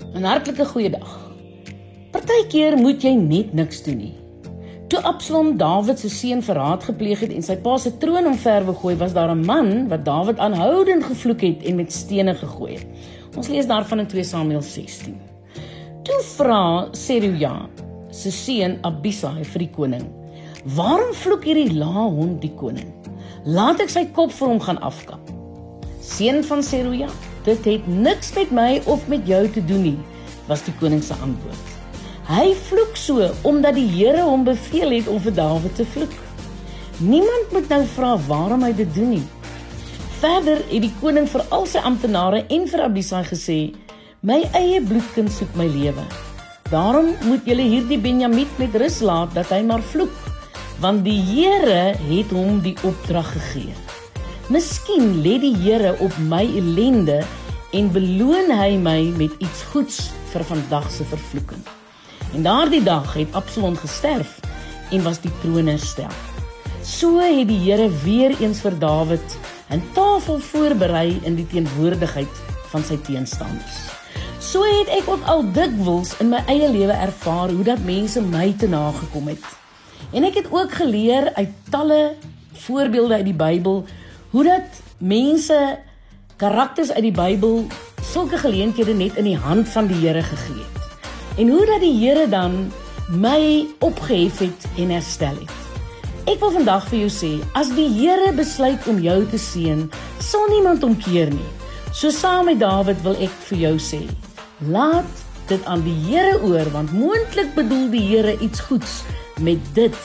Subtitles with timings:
[0.00, 1.10] 'n Hartlike goeiedag.
[2.12, 4.14] Partykeer moet jy net niks doen nie.
[4.88, 8.94] Toe Absalom Dawid se seun verraad gepleeg het en sy pa se troon omverwe gooi,
[8.96, 12.86] was daar 'n man wat Dawid aanhoudend gevloek het en met stene gegooi het.
[13.36, 15.16] Ons lees daarvan in 2 Samuel 16.
[16.02, 17.68] Toe vra Seruja,
[18.10, 20.04] se seun Abisai vir die koning:
[20.64, 22.92] "Waarom vloek hierdie laa hond die koning?
[23.44, 25.20] Laat ek sy kop vir hom gaan afkap."
[26.00, 27.08] Seun van Seruja,
[27.44, 29.98] dit het niks met my of met jou te doen nie,
[30.48, 31.68] was die koning se antwoord.
[32.30, 36.12] Hy vloek so omdat die Here hom beveel het om vir Dawid te vloek.
[37.02, 39.24] Niemand moet nou vra waarom hy dit doen nie.
[40.22, 43.58] Verder het die koning vir al sy amptenare en vir Abisai gesê:
[44.22, 46.04] "My eie bloedkind soek my lewe.
[46.70, 50.14] Daarom moet julle hierdie Benjamin met rus laat dat hy maar vloek,
[50.80, 53.91] want die Here het hom die opdrag gegee."
[54.50, 57.20] Miskien lê die Here op my ellende
[57.78, 60.00] en beloon hy my met iets goeds
[60.32, 61.62] vir vandag se vervloeking.
[62.34, 64.40] En daardie dag het Absalom gesterf
[64.90, 66.10] en was die troon herstel.
[66.82, 69.38] So het die Here weer eens vir Dawid
[69.70, 72.34] 'n tafel voorberei in die teenwoordigheid
[72.74, 73.78] van sy teenstanders.
[74.40, 78.54] So het ek ook al dikwels in my eie lewe ervaar hoe dat mense my
[78.58, 79.44] te nagekom het.
[80.12, 82.14] En ek het ook geleer uit talle
[82.52, 83.86] voorbeelde uit die Bybel
[84.32, 85.78] hoe dat mense
[86.40, 87.66] karakters uit die Bybel
[88.00, 91.00] sulke geleenthede net in die hand van die Here gegee het.
[91.36, 92.72] En hoe dat die Here dan
[93.12, 95.58] my opgehef het en herstel het.
[96.32, 99.84] Ek wil vandag vir jou sê, as die Here besluit om jou te seën,
[100.24, 101.50] sal niemand omkeer nie.
[101.92, 104.00] So saam met Dawid wil ek vir jou sê,
[104.72, 109.02] laat dit aan die Here oor want moontlik bedoel die Here iets goeds
[109.44, 109.98] met dit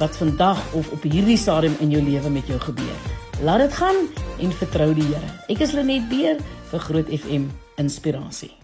[0.00, 3.13] wat vandag of op hierdie stadium in jou lewe met jou gebeur.
[3.44, 3.96] Laat dit gaan
[4.40, 5.32] en vertrou die Here.
[5.52, 8.63] Ek is Lenet Beer vir Groot FM Inspirasie.